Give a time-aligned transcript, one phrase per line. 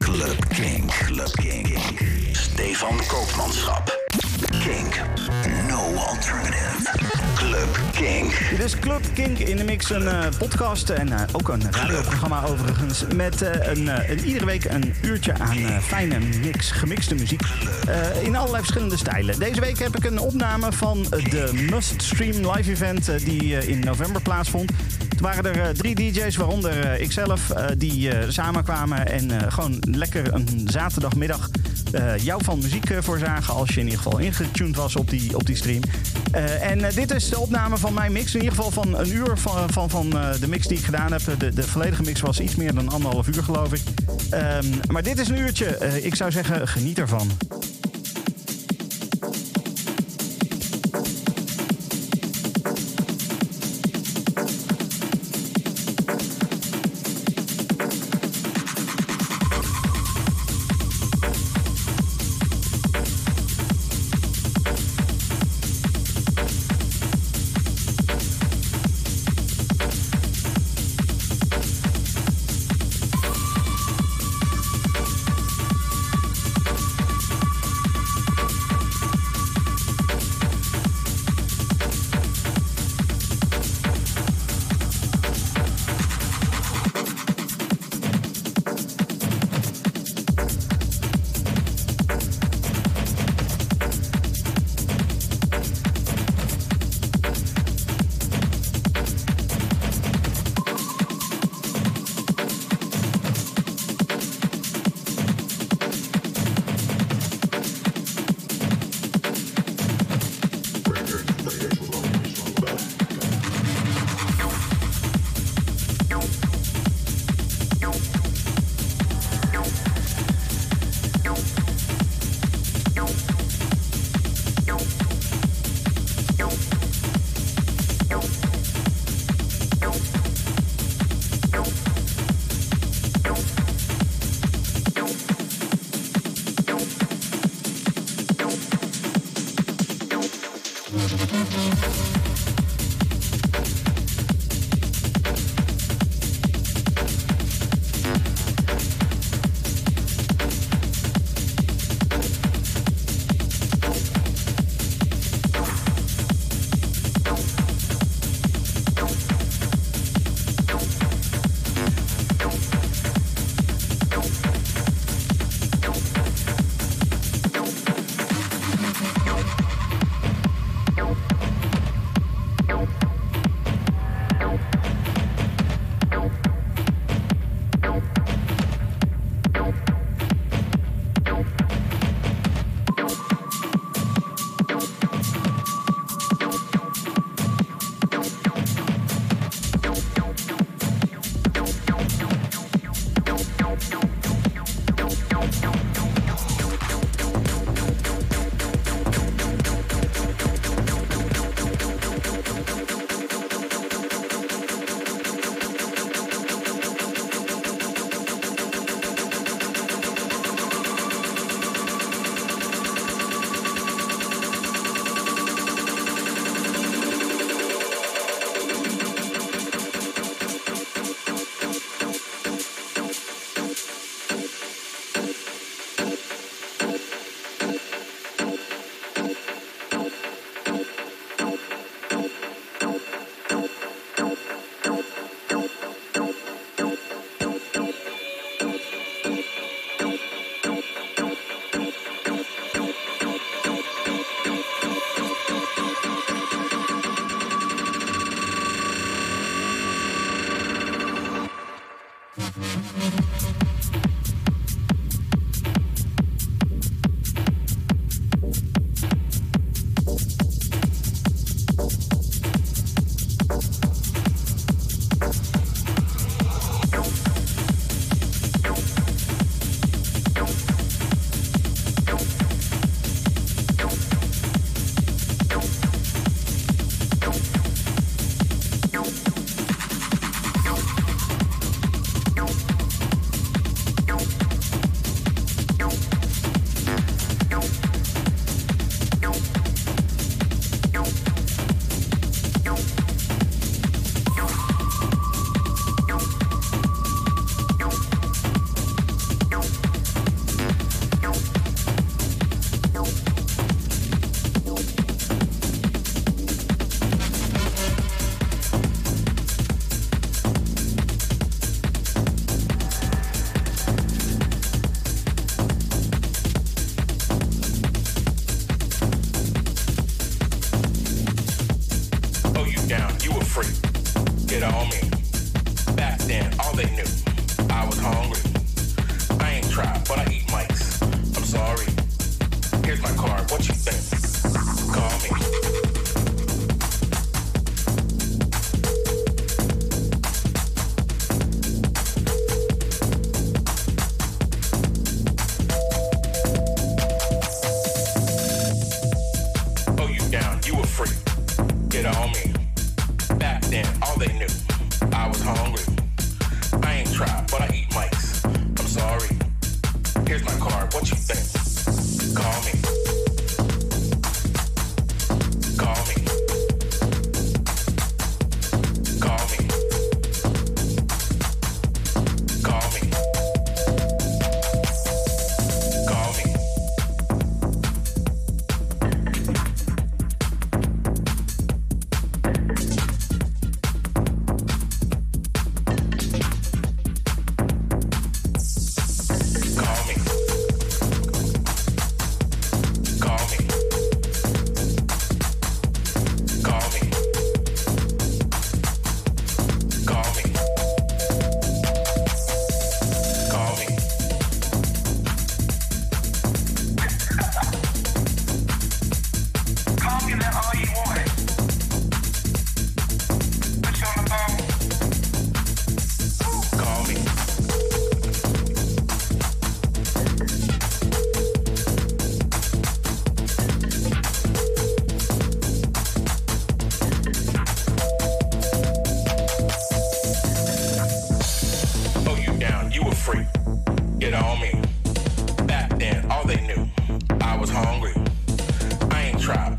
[0.00, 0.90] Club Kink.
[0.90, 1.78] Club Kink.
[2.32, 4.07] Stefan Koopmanschap.
[4.68, 5.00] Kink.
[5.68, 6.90] No alternative.
[7.34, 8.38] Club Kink.
[8.50, 12.44] Dit is Club Kink in de Mix, een eh, podcast en eh, ook een radioprogramma
[12.44, 13.04] overigens.
[13.14, 17.42] Met eh, een, een- iedere week een uurtje aan fijne mix, gemixte muziek.
[18.22, 19.38] in allerlei verschillende stijlen.
[19.38, 24.22] Deze week heb ik een opname van de Must Stream live event die in november
[24.22, 24.70] plaatsvond.
[25.08, 31.48] Het waren er drie DJ's, waaronder ikzelf, die samenkwamen en gewoon lekker een zaterdagmiddag
[31.92, 33.54] eh, jou van muziek eh, voorzagen.
[33.54, 35.82] Als je in ieder geval ingetuned was op die, op die stream.
[36.32, 38.34] Eh, en dit is de opname van mijn mix.
[38.34, 41.22] In ieder geval van een uur van, van, van de mix die ik gedaan heb.
[41.38, 43.82] De, de volledige mix was iets meer dan anderhalf uur, geloof ik.
[44.30, 46.00] Ehm, maar dit is een uurtje.
[46.02, 47.30] Ik zou zeggen, geniet ervan.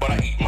[0.10, 0.39] what I eat.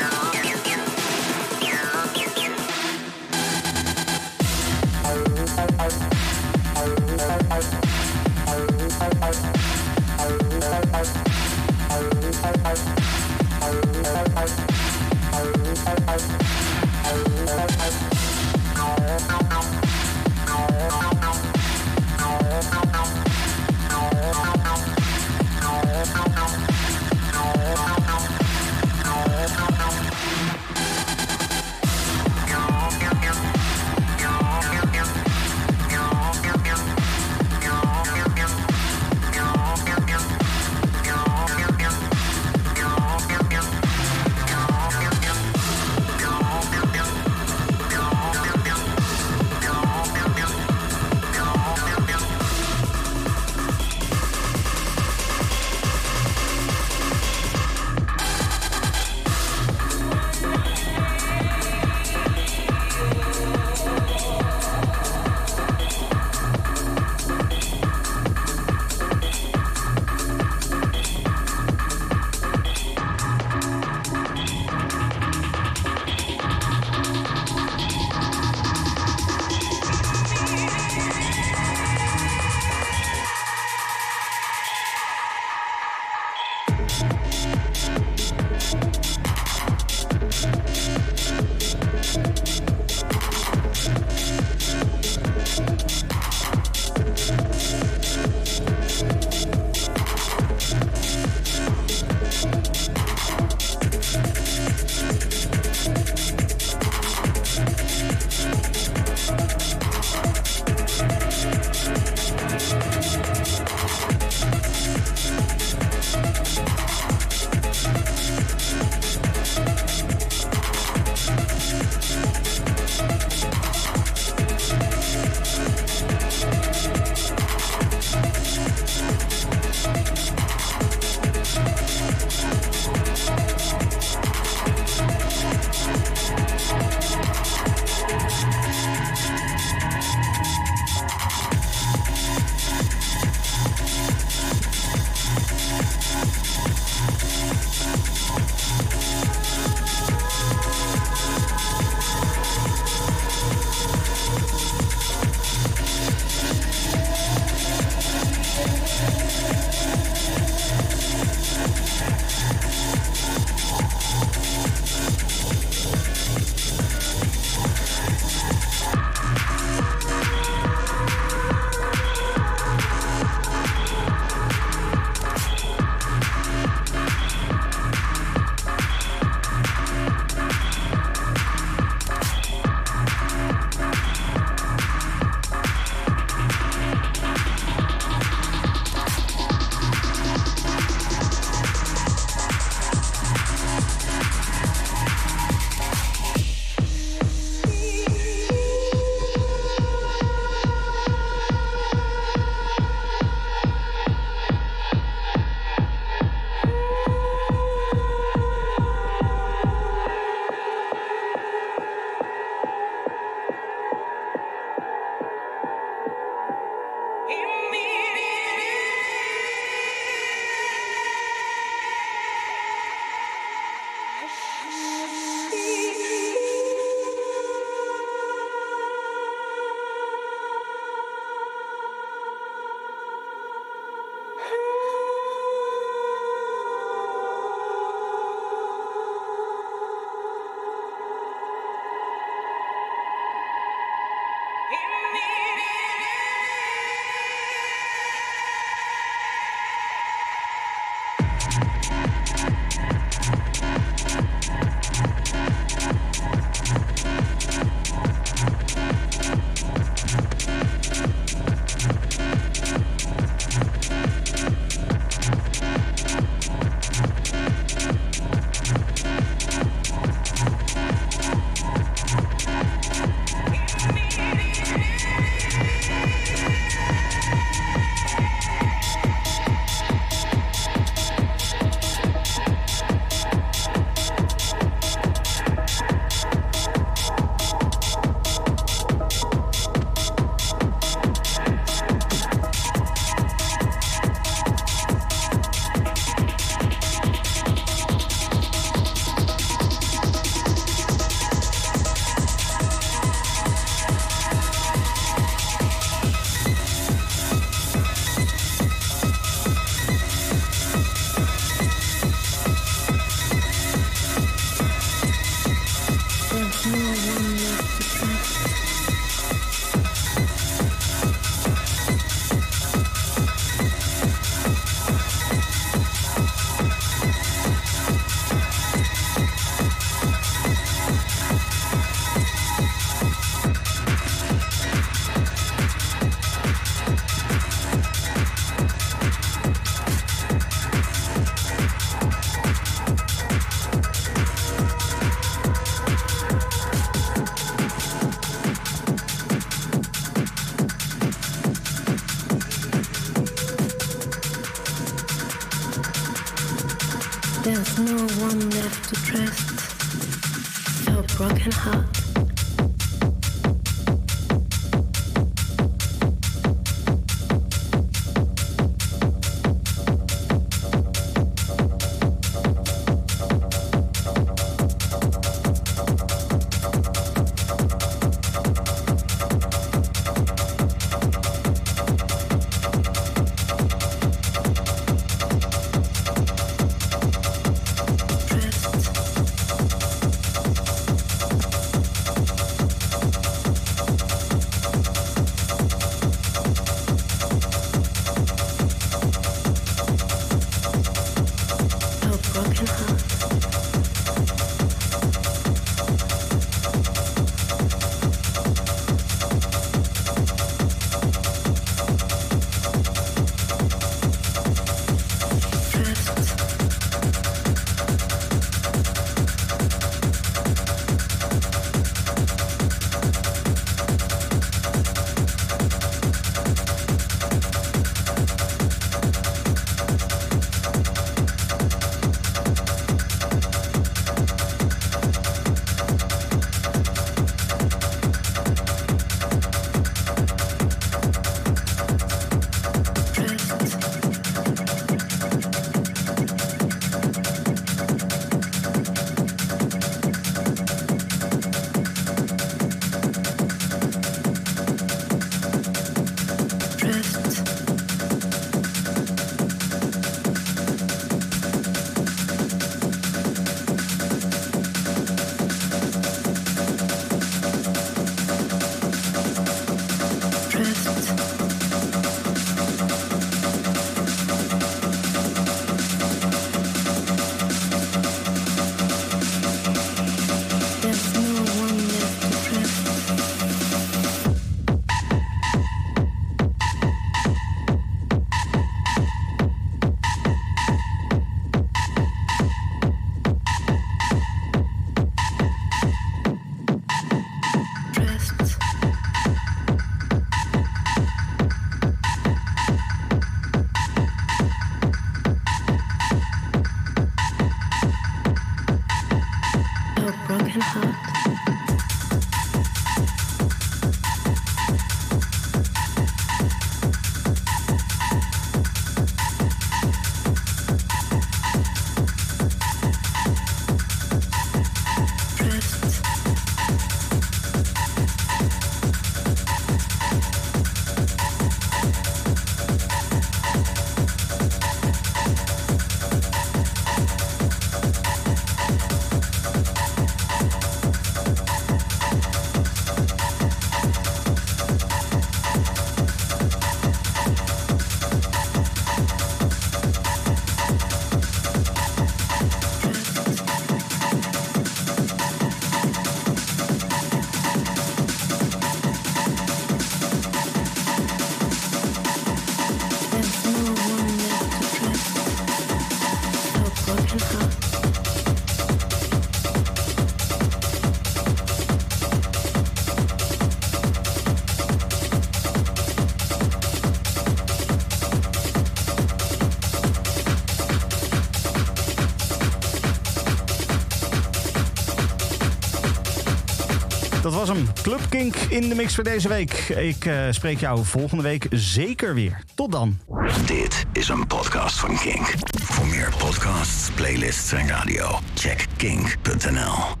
[587.91, 589.51] Club Kink in de mix voor deze week.
[589.69, 592.43] Ik uh, spreek jou volgende week zeker weer.
[592.55, 592.99] Tot dan.
[593.45, 595.33] Dit is een podcast van Kink.
[595.63, 600.00] Voor meer podcasts, playlists en radio, check kink.nl.